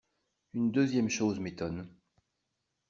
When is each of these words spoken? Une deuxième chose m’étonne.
Une 0.55 0.71
deuxième 0.71 1.09
chose 1.09 1.39
m’étonne. 1.39 1.87